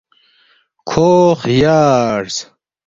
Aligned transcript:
کھو 0.89 1.09
خیارس 1.41 2.35